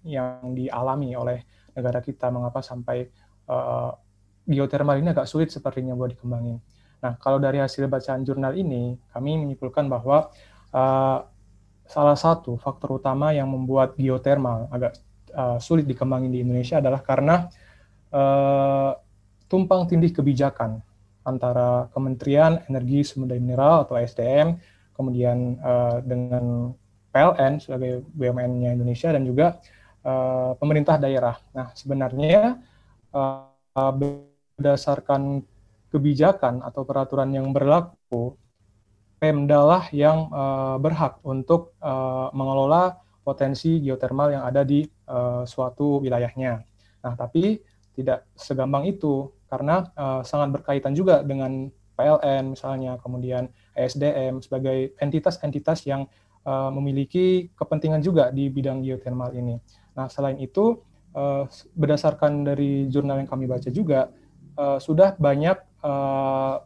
[0.03, 3.07] yang dialami oleh negara kita, mengapa sampai
[3.47, 3.95] uh,
[4.43, 6.59] geothermal ini agak sulit sepertinya buat dikembangin.
[7.01, 10.29] Nah, kalau dari hasil bacaan jurnal ini, kami menyimpulkan bahwa
[10.69, 11.25] uh,
[11.89, 14.95] salah satu faktor utama yang membuat geothermal agak
[15.33, 17.49] uh, sulit dikembangin di Indonesia adalah karena
[18.13, 18.93] uh,
[19.49, 20.79] tumpang tindih kebijakan
[21.25, 24.57] antara Kementerian Energi Sumber Daya Mineral atau SDM,
[24.93, 26.73] kemudian uh, dengan
[27.11, 29.59] PLN sebagai BUMN-nya Indonesia dan juga
[30.05, 31.35] uh, pemerintah daerah.
[31.51, 32.61] Nah, sebenarnya
[33.11, 35.43] uh, berdasarkan
[35.91, 38.39] kebijakan atau peraturan yang berlaku,
[39.21, 46.01] Pemda lah yang uh, berhak untuk uh, mengelola potensi geotermal yang ada di uh, suatu
[46.01, 46.65] wilayahnya.
[47.05, 47.61] Nah, tapi
[47.93, 53.45] tidak segampang itu karena uh, sangat berkaitan juga dengan PLN misalnya, kemudian
[53.77, 56.09] ESDM sebagai entitas-entitas yang
[56.41, 59.61] uh, memiliki kepentingan juga di bidang geothermal ini.
[59.93, 60.81] Nah, selain itu,
[61.13, 61.45] uh,
[61.77, 64.09] berdasarkan dari jurnal yang kami baca juga,
[64.57, 66.61] uh, sudah banyak uh,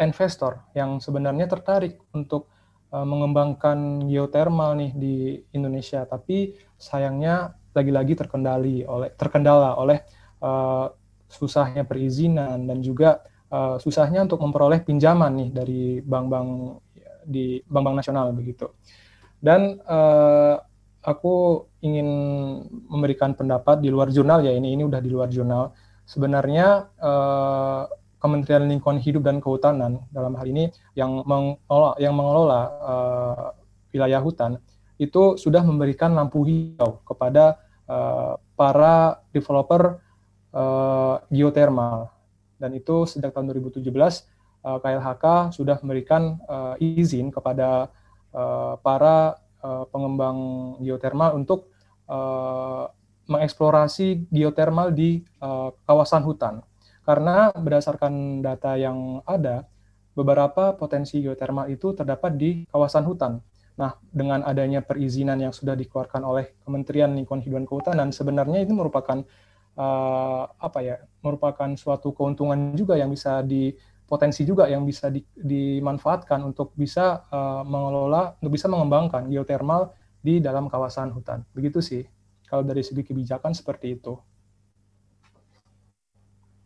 [0.00, 2.52] investor yang sebenarnya tertarik untuk
[2.92, 5.16] uh, mengembangkan geothermal nih di
[5.56, 10.00] Indonesia, tapi sayangnya lagi-lagi terkendali oleh terkendala oleh
[10.40, 10.88] uh,
[11.28, 13.20] susahnya perizinan dan juga
[13.52, 16.80] uh, susahnya untuk memperoleh pinjaman nih dari bank-bank
[17.26, 18.70] di bank-bank nasional begitu.
[19.36, 20.56] Dan uh,
[21.04, 22.08] aku ingin
[22.88, 25.74] memberikan pendapat di luar jurnal ya ini ini udah di luar jurnal.
[26.06, 26.86] Sebenarnya
[28.26, 33.46] Kementerian Lingkungan Hidup dan Kehutanan dalam hal ini yang mengelola, yang mengelola uh,
[33.94, 34.58] wilayah hutan
[34.98, 40.02] itu sudah memberikan lampu hijau kepada uh, para developer
[40.50, 42.10] uh, geothermal
[42.58, 47.94] dan itu sejak tahun 2017 uh, KLHK sudah memberikan uh, izin kepada
[48.34, 50.38] uh, para uh, pengembang
[50.82, 51.70] geothermal untuk
[52.10, 52.90] uh,
[53.30, 56.64] mengeksplorasi geothermal di uh, kawasan hutan
[57.06, 59.62] karena berdasarkan data yang ada,
[60.18, 63.38] beberapa potensi geotermal itu terdapat di kawasan hutan.
[63.76, 68.72] Nah, dengan adanya perizinan yang sudah dikeluarkan oleh Kementerian Lingkungan Hidup dan Kehutanan, sebenarnya ini
[68.72, 69.22] merupakan
[69.76, 70.96] uh, apa ya?
[71.20, 73.70] merupakan suatu keuntungan juga yang bisa di
[74.06, 79.92] potensi juga yang bisa di, dimanfaatkan untuk bisa uh, mengelola, untuk bisa mengembangkan geotermal
[80.22, 81.42] di dalam kawasan hutan.
[81.52, 82.02] Begitu sih,
[82.46, 84.14] kalau dari segi kebijakan seperti itu.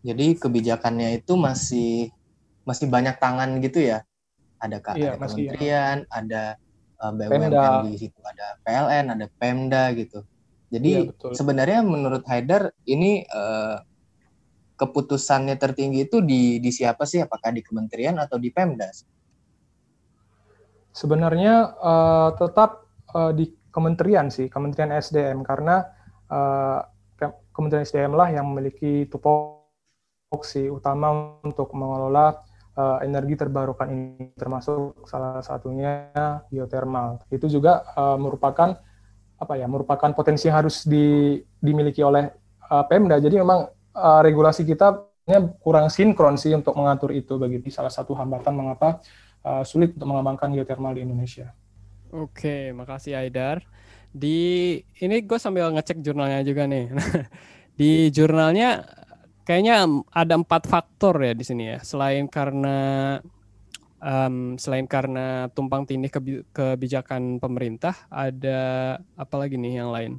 [0.00, 2.08] Jadi kebijakannya itu masih
[2.64, 4.04] masih banyak tangan gitu ya.
[4.60, 6.12] Ada kak, iya, ada masih, kementerian, ya.
[6.12, 6.42] ada
[7.00, 7.52] uh, eh, BUMN
[7.88, 10.20] di situ, ada PLN, ada Pemda gitu.
[10.70, 13.80] Jadi iya, sebenarnya menurut Haidar ini uh,
[14.76, 17.24] keputusannya tertinggi itu di di siapa sih?
[17.24, 18.88] Apakah di kementerian atau di Pemda?
[20.92, 22.84] Sebenarnya uh, tetap
[23.16, 25.86] uh, di kementerian sih, Kementerian SDM karena
[26.28, 26.84] uh,
[27.50, 29.59] Kementerian SDM lah yang memiliki tupoksi
[30.30, 32.38] opsi utama untuk mengelola
[32.78, 36.14] uh, energi terbarukan ini termasuk salah satunya
[36.48, 37.26] geothermal.
[37.28, 38.78] Itu juga uh, merupakan
[39.40, 42.30] apa ya merupakan potensi yang harus di, dimiliki oleh
[42.70, 43.18] uh, Pemda.
[43.18, 43.66] Jadi memang
[43.98, 45.10] uh, regulasi kita
[45.62, 48.98] kurang sinkron sih untuk mengatur itu bagi salah satu hambatan mengapa
[49.46, 51.54] uh, sulit untuk mengembangkan geothermal di Indonesia.
[52.10, 53.62] Oke, makasih Aidar.
[54.10, 56.90] Di ini gue sambil ngecek jurnalnya juga nih.
[57.80, 58.82] di jurnalnya
[59.44, 61.78] kayaknya ada empat faktor ya di sini ya.
[61.82, 63.18] Selain karena
[64.00, 66.10] um, selain karena tumpang tindih
[66.50, 70.12] kebijakan pemerintah, ada apa lagi nih yang lain?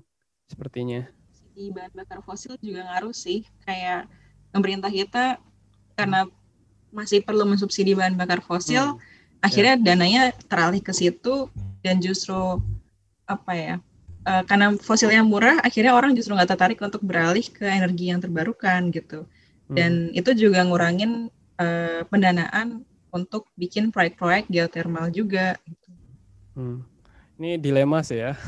[0.47, 1.07] Sepertinya.
[1.51, 3.43] Di bahan bakar fosil juga ngaruh sih.
[3.65, 4.07] Kayak
[4.51, 5.39] pemerintah kita
[5.95, 6.27] karena
[6.91, 8.99] masih perlu mensubsidi bahan bakar fosil, hmm.
[9.39, 9.83] akhirnya ya.
[9.83, 11.47] dananya teralih ke situ
[11.79, 12.59] dan justru
[13.25, 13.75] apa ya
[14.25, 18.89] uh, karena fosilnya murah, akhirnya orang justru nggak tertarik untuk beralih ke energi yang terbarukan
[18.93, 19.25] gitu.
[19.71, 20.19] Dan hmm.
[20.19, 25.55] itu juga ngurangin uh, pendanaan untuk bikin proyek-proyek geothermal juga.
[25.63, 25.89] Gitu.
[26.55, 26.83] Hmm.
[27.39, 28.35] Ini dilema sih ya.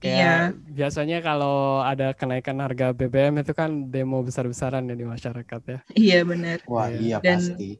[0.00, 0.36] Kayak iya.
[0.56, 5.78] biasanya kalau ada kenaikan harga BBM itu kan demo besar-besaran ya di masyarakat ya.
[5.92, 6.64] Iya benar.
[6.64, 7.76] Wah iya dan, pasti.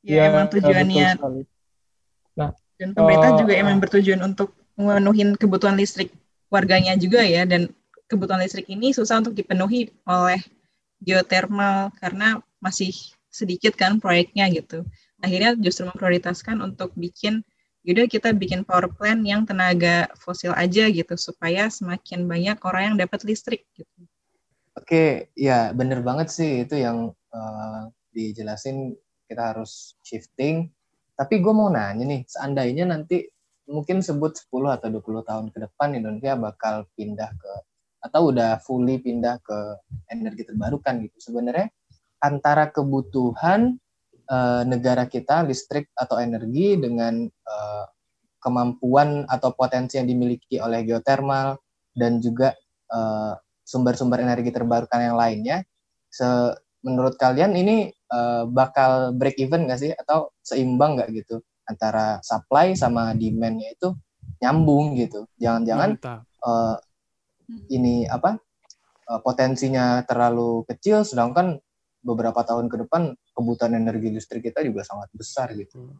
[0.00, 1.08] Ya, ya emang tujuannya.
[2.40, 6.14] Nah, dan pemerintah uh, juga emang bertujuan untuk memenuhi kebutuhan listrik
[6.48, 7.68] warganya juga ya dan
[8.08, 10.40] kebutuhan listrik ini susah untuk dipenuhi oleh
[11.02, 12.94] geothermal karena masih
[13.28, 14.86] sedikit kan proyeknya gitu.
[15.20, 17.42] Akhirnya justru memprioritaskan untuk bikin
[17.86, 22.96] yaudah kita bikin power plant yang tenaga fosil aja gitu supaya semakin banyak orang yang
[22.98, 23.98] dapat listrik gitu.
[24.78, 27.82] Oke, ya bener banget sih itu yang uh,
[28.14, 28.94] dijelasin
[29.26, 30.70] kita harus shifting.
[31.18, 33.26] Tapi gue mau nanya nih, seandainya nanti
[33.68, 37.52] mungkin sebut 10 atau 20 tahun ke depan Indonesia bakal pindah ke
[37.98, 39.58] atau udah fully pindah ke
[40.08, 41.30] energi terbarukan gitu.
[41.30, 41.68] Sebenarnya
[42.22, 43.76] antara kebutuhan
[44.30, 47.84] uh, negara kita listrik atau energi dengan uh,
[48.38, 51.58] kemampuan atau potensi yang dimiliki oleh geothermal
[51.92, 52.54] dan juga
[52.94, 53.34] uh,
[53.66, 55.66] sumber-sumber energi terbarukan yang lainnya,
[56.08, 56.24] se
[56.80, 57.92] menurut kalian ini
[58.48, 61.44] bakal break even nggak sih atau seimbang nggak gitu?
[61.68, 63.92] Antara supply sama demand-nya itu
[64.40, 65.28] nyambung gitu.
[65.36, 66.00] Jangan-jangan
[66.42, 66.76] uh,
[67.68, 68.40] ini apa
[69.08, 71.60] uh, potensinya terlalu kecil, sedangkan
[72.02, 75.92] beberapa tahun ke depan kebutuhan energi listrik kita juga sangat besar gitu.
[75.92, 75.98] Hmm.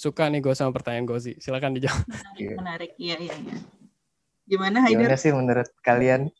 [0.00, 1.36] Suka nih gue sama pertanyaan Gozi.
[1.36, 2.08] Silakan dijawab.
[2.08, 2.56] Menarik, iya.
[2.56, 2.90] menarik.
[2.96, 3.56] Iya, iya, iya.
[4.48, 5.06] Gimana Haidar?
[5.06, 6.32] Gimana sih menurut kalian?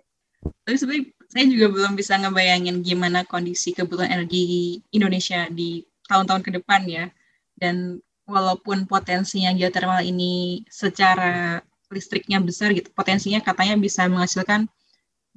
[0.66, 6.50] Tapi sebenarnya saya juga belum bisa ngebayangin gimana kondisi kebutuhan energi Indonesia di tahun-tahun ke
[6.58, 7.06] depan ya.
[7.54, 14.66] Dan walaupun potensinya geothermal ini secara listriknya besar gitu, potensinya katanya bisa menghasilkan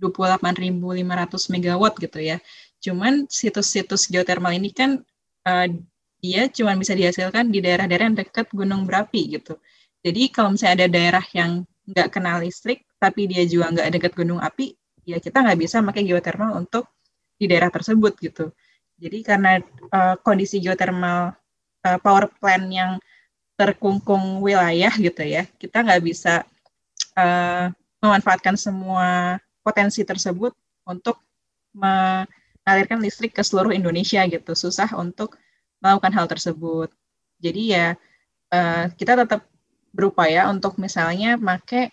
[0.02, 2.38] 28.500 megawatt gitu ya.
[2.82, 5.06] Cuman situs-situs geothermal ini kan
[5.46, 5.68] uh,
[6.20, 9.56] dia cuma bisa dihasilkan di daerah-daerah yang dekat gunung berapi gitu.
[10.04, 14.40] Jadi kalau misalnya ada daerah yang nggak kenal listrik, tapi dia juga nggak dekat gunung
[14.40, 14.76] api,
[15.08, 16.88] ya kita nggak bisa pakai geothermal untuk
[17.40, 18.52] di daerah tersebut gitu.
[19.00, 21.36] Jadi karena uh, kondisi geothermal
[21.86, 22.92] uh, power plant yang
[23.60, 26.48] terkungkung wilayah gitu ya, kita nggak bisa
[27.20, 27.68] uh,
[28.00, 30.56] memanfaatkan semua potensi tersebut
[30.88, 31.20] untuk
[31.76, 32.24] me
[32.70, 34.54] mengalirkan listrik ke seluruh Indonesia gitu.
[34.54, 35.42] Susah untuk
[35.82, 36.94] melakukan hal tersebut.
[37.42, 37.98] Jadi ya
[38.54, 39.50] uh, kita tetap
[39.90, 41.90] berupaya untuk misalnya make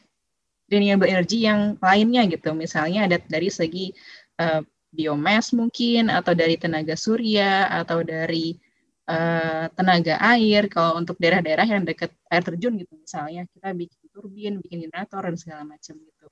[0.68, 2.52] renewable energy yang lainnya gitu.
[2.52, 3.96] Misalnya ada dari segi
[4.36, 4.60] uh,
[4.92, 8.60] biomass mungkin atau dari tenaga surya atau dari
[9.08, 10.66] uh, tenaga air.
[10.70, 15.36] Kalau untuk daerah-daerah yang dekat air terjun gitu misalnya kita bikin turbin, bikin generator dan
[15.38, 16.26] segala macam gitu.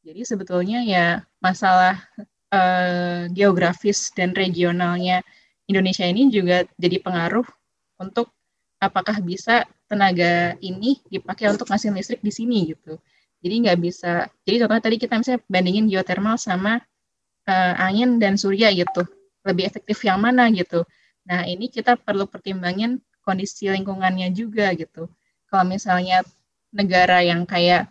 [0.00, 1.06] Jadi sebetulnya ya
[1.44, 2.00] masalah
[2.52, 5.20] uh, geografis dan regionalnya
[5.68, 7.46] Indonesia ini juga jadi pengaruh
[8.00, 8.32] untuk
[8.80, 12.96] apakah bisa tenaga ini dipakai untuk ngasih listrik di sini gitu.
[13.40, 14.28] Jadi nggak bisa.
[14.44, 16.80] Jadi contohnya tadi kita misalnya bandingin geothermal sama
[17.48, 19.04] uh, angin dan surya gitu.
[19.44, 20.84] Lebih efektif yang mana gitu.
[21.28, 25.10] Nah ini kita perlu pertimbangin kondisi lingkungannya juga gitu.
[25.50, 26.24] Kalau misalnya
[26.70, 27.90] negara yang kayak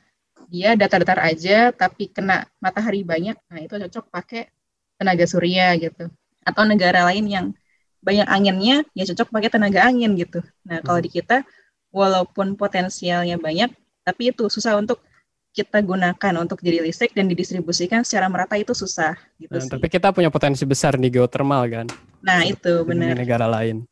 [0.50, 4.50] dia datar-datar aja tapi kena matahari banyak, nah itu cocok pakai
[4.98, 6.10] tenaga surya gitu.
[6.42, 7.46] Atau negara lain yang
[8.00, 10.40] banyak anginnya, ya cocok pakai tenaga angin gitu.
[10.66, 11.06] Nah kalau hmm.
[11.06, 11.38] di kita,
[11.94, 13.70] walaupun potensialnya banyak,
[14.02, 15.04] tapi itu susah untuk
[15.60, 19.72] kita gunakan untuk jadi listrik dan didistribusikan secara merata itu susah gitu nah, sih.
[19.76, 21.88] Tapi kita punya potensi besar di geothermal kan.
[22.24, 23.12] Nah, itu benar.
[23.12, 23.84] Di negara lain.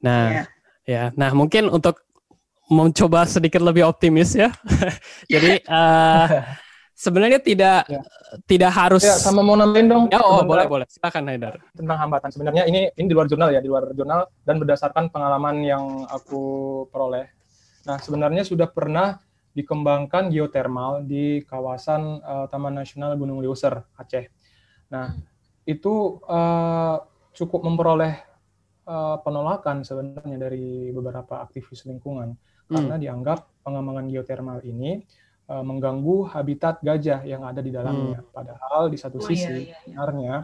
[0.00, 0.44] Nah, ya.
[0.88, 1.04] ya.
[1.12, 2.00] Nah, mungkin untuk
[2.72, 4.48] mencoba sedikit lebih optimis ya.
[5.32, 6.26] Jadi uh,
[7.04, 8.02] sebenarnya tidak ya.
[8.48, 10.04] tidak harus ya, sama mau nambahin dong.
[10.08, 10.86] Ya, oh, boleh boleh.
[10.88, 11.60] Silakan Haidar.
[11.76, 12.32] Tentang hambatan.
[12.32, 16.40] Sebenarnya ini ini di luar jurnal ya, di luar jurnal dan berdasarkan pengalaman yang aku
[16.88, 17.28] peroleh.
[17.86, 19.22] Nah, sebenarnya sudah pernah
[19.56, 24.28] dikembangkan geotermal di kawasan uh, Taman Nasional Gunung Leuser, Aceh.
[24.92, 25.16] Nah,
[25.64, 27.00] itu uh,
[27.32, 28.20] cukup memperoleh
[28.84, 32.36] uh, penolakan sebenarnya dari beberapa aktivis lingkungan
[32.68, 33.02] karena hmm.
[33.02, 35.00] dianggap pengembangan geotermal ini
[35.48, 38.20] uh, mengganggu habitat gajah yang ada di dalamnya.
[38.20, 38.30] Hmm.
[38.36, 39.76] Padahal di satu oh, sisi iya, iya, iya.
[39.82, 40.34] sebenarnya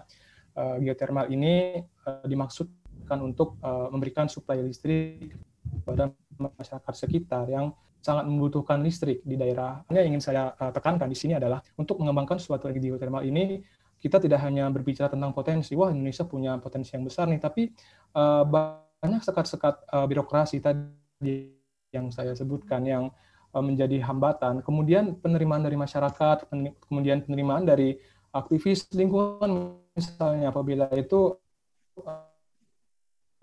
[0.56, 5.36] uh, geotermal ini uh, dimaksudkan untuk uh, memberikan suplai listrik
[5.84, 9.80] kepada masyarakat sekitar yang sangat membutuhkan listrik di daerah.
[9.88, 13.62] Yang ingin saya uh, tekankan di sini adalah untuk mengembangkan suatu energi geotermal ini
[14.02, 17.70] kita tidak hanya berbicara tentang potensi, wah Indonesia punya potensi yang besar nih, tapi
[18.18, 21.54] uh, banyak sekat-sekat uh, birokrasi tadi
[21.94, 23.14] yang saya sebutkan yang
[23.52, 24.64] menjadi hambatan.
[24.64, 26.48] Kemudian penerimaan dari masyarakat,
[26.88, 28.00] kemudian penerimaan dari
[28.32, 31.36] aktivis lingkungan misalnya apabila itu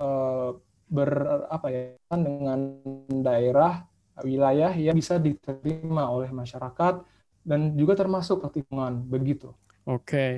[0.01, 0.49] uh,
[0.89, 1.09] ber
[1.53, 2.81] apa ya dengan
[3.21, 3.85] daerah
[4.23, 7.03] wilayah yang bisa diterima oleh masyarakat
[7.43, 9.51] dan juga termasuk pertimbangan begitu.
[9.87, 10.31] Oke, okay.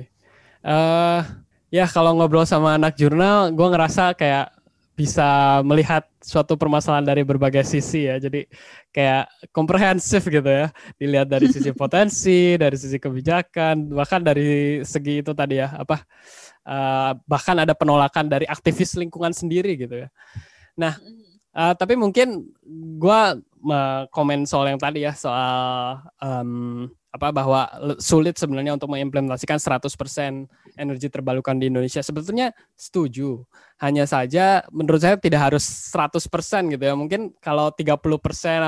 [0.64, 1.20] uh,
[1.68, 7.64] ya kalau ngobrol sama anak jurnal, gue ngerasa kayak bisa melihat suatu permasalahan dari berbagai
[7.64, 8.20] sisi ya.
[8.20, 8.44] Jadi
[8.92, 10.68] kayak komprehensif gitu ya.
[11.00, 16.04] Dilihat dari sisi potensi, dari sisi kebijakan, bahkan dari segi itu tadi ya apa
[16.68, 20.08] uh, bahkan ada penolakan dari aktivis lingkungan sendiri gitu ya.
[20.76, 20.96] Nah,
[21.56, 22.52] uh, tapi mungkin
[23.00, 23.20] gue
[24.10, 27.68] komen soal yang tadi ya soal um, apa bahwa
[28.00, 29.84] sulit sebenarnya untuk mengimplementasikan 100%
[30.80, 32.00] energi terbarukan di Indonesia.
[32.00, 33.44] Sebetulnya setuju.
[33.76, 36.96] Hanya saja menurut saya tidak harus 100% gitu ya.
[36.96, 38.00] Mungkin kalau 30%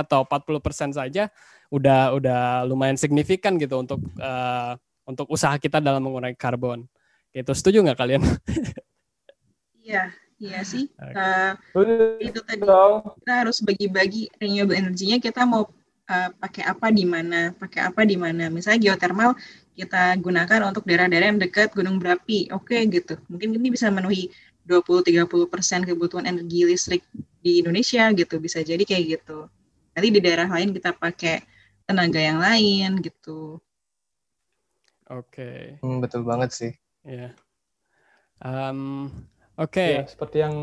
[0.05, 1.33] atau 40% saja
[1.73, 4.77] udah udah lumayan signifikan gitu untuk uh,
[5.09, 6.85] untuk usaha kita dalam mengurangi karbon.
[7.33, 7.51] Gitu.
[7.57, 8.23] Setuju nggak kalian?
[9.85, 10.85] Iya, iya sih.
[10.93, 11.17] Okay.
[11.17, 11.53] Uh,
[12.21, 12.63] itu tadi
[13.21, 15.65] kita harus bagi-bagi renewable energinya kita mau
[16.11, 18.53] uh, pakai apa di mana, pakai apa di mana.
[18.53, 19.33] Misalnya geothermal
[19.75, 22.53] kita gunakan untuk daerah-daerah yang dekat gunung berapi.
[22.53, 23.17] Oke okay, gitu.
[23.33, 24.29] Mungkin ini bisa memenuhi
[24.69, 27.03] 20-30% kebutuhan energi listrik
[27.41, 28.37] di Indonesia gitu.
[28.39, 29.49] Bisa jadi kayak gitu.
[29.97, 31.43] Nanti di daerah lain kita pakai
[31.85, 33.61] tenaga yang lain gitu.
[35.13, 35.29] Oke.
[35.37, 35.85] Okay.
[35.85, 36.73] Hmm, betul banget sih.
[37.05, 37.29] Ya.
[37.29, 37.33] Yeah.
[38.45, 39.09] Um,
[39.55, 39.79] Oke.
[39.79, 39.91] Okay.
[40.01, 40.55] Ya, seperti yang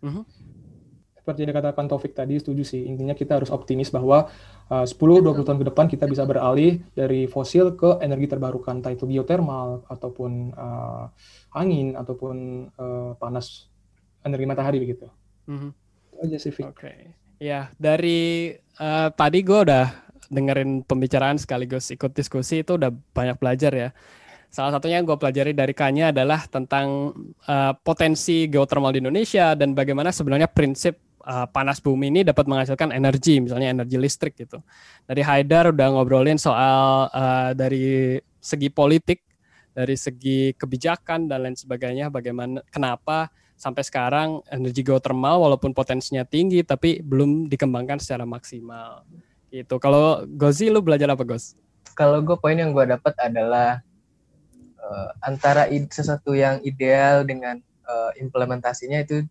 [0.00, 0.24] uh -huh
[1.22, 2.82] seperti yang dikatakan Taufik tadi, setuju sih.
[2.82, 4.26] Intinya kita harus optimis bahwa
[4.66, 9.06] uh, 10-20 tahun ke depan kita bisa beralih dari fosil ke energi terbarukan, entah itu
[9.06, 11.06] geothermal, ataupun uh,
[11.54, 13.70] angin, ataupun uh, panas
[14.26, 15.06] energi matahari begitu.
[15.46, 15.70] Mm-hmm.
[16.26, 16.66] aja sih, Oke.
[16.74, 16.98] Okay.
[17.38, 19.86] Ya, dari uh, tadi gue udah
[20.26, 23.88] dengerin pembicaraan sekaligus ikut diskusi itu udah banyak belajar ya.
[24.52, 27.16] Salah satunya yang gue pelajari dari Kanya adalah tentang
[27.48, 32.92] uh, potensi geothermal di Indonesia dan bagaimana sebenarnya prinsip uh, panas bumi ini dapat menghasilkan
[32.92, 34.60] energi, misalnya energi listrik gitu.
[35.08, 39.24] Dari Haidar udah ngobrolin soal uh, dari segi politik,
[39.72, 46.60] dari segi kebijakan dan lain sebagainya, bagaimana kenapa sampai sekarang energi geothermal walaupun potensinya tinggi
[46.60, 49.00] tapi belum dikembangkan secara maksimal.
[49.48, 51.56] Itu kalau Gozi lu belajar apa Goz?
[51.96, 53.80] Kalau gue poin yang gue dapat adalah
[54.92, 57.56] uh, antara sesuatu yang ideal dengan
[57.88, 59.24] uh, implementasinya itu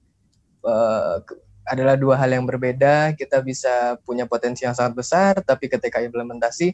[0.66, 1.22] uh,
[1.70, 3.14] adalah dua hal yang berbeda.
[3.14, 6.74] Kita bisa punya potensi yang sangat besar, tapi ketika implementasi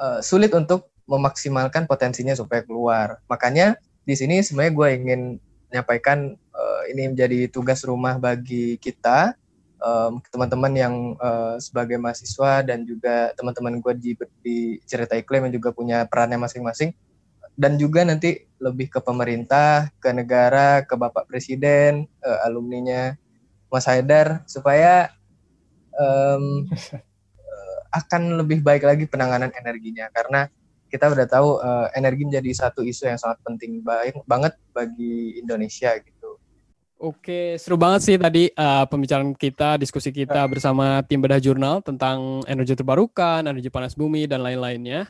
[0.00, 3.20] uh, sulit untuk memaksimalkan potensinya supaya keluar.
[3.28, 5.20] Makanya di sini sebenarnya gue ingin
[5.70, 9.34] menyampaikan uh, ini menjadi tugas rumah bagi kita
[9.82, 15.54] um, teman-teman yang uh, sebagai mahasiswa dan juga teman-teman gue di, di cerita iklim yang
[15.58, 16.94] juga punya perannya masing-masing
[17.60, 23.12] dan juga nanti lebih ke pemerintah, ke negara, ke Bapak Presiden, uh, alumninya
[23.68, 25.12] Mas Haidar supaya
[25.92, 26.64] um,
[27.90, 30.46] akan lebih baik lagi penanganan energinya karena
[30.90, 35.94] kita udah tahu uh, energi menjadi satu isu yang sangat penting baik banget bagi Indonesia
[36.02, 36.38] gitu.
[37.00, 42.44] Oke, seru banget sih tadi uh, pembicaraan kita, diskusi kita bersama tim bedah jurnal tentang
[42.44, 45.08] energi terbarukan, energi panas bumi dan lain-lainnya.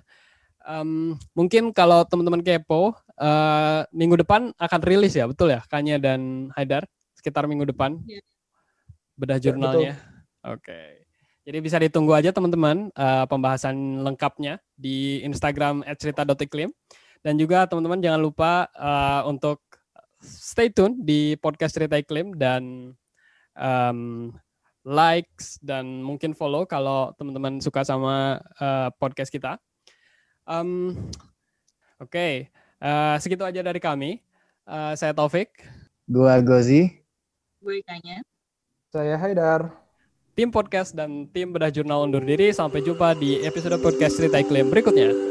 [0.71, 6.55] Um, mungkin kalau teman-teman kepo, uh, minggu depan akan rilis ya, betul ya, Kanya dan
[6.55, 6.87] Haidar,
[7.18, 8.23] sekitar minggu depan, iya.
[9.18, 9.99] bedah ya, jurnalnya.
[9.99, 11.11] Ya, Oke,
[11.43, 16.71] jadi bisa ditunggu aja teman-teman uh, pembahasan lengkapnya di Instagram @cerita.iklim
[17.21, 19.61] dan juga teman-teman jangan lupa uh, untuk
[20.23, 22.93] stay tune di podcast Cerita Iklim dan
[23.57, 24.31] um,
[24.85, 29.61] likes dan mungkin follow kalau teman-teman suka sama uh, podcast kita.
[30.51, 30.98] Um,
[32.03, 32.32] Oke, okay.
[32.82, 34.18] uh, segitu aja dari kami.
[34.66, 35.62] Uh, saya Taufik.
[36.11, 36.90] Gua Gozi.
[37.62, 38.24] Gue Kanya.
[38.90, 39.70] Saya Haidar.
[40.34, 42.51] Tim podcast dan tim bedah jurnal undur diri.
[42.51, 45.30] Sampai jumpa di episode podcast Cerita Iklim berikutnya.